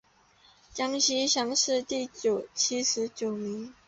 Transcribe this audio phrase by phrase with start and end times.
[0.73, 2.09] 江西乡试第
[2.55, 3.75] 七十九名。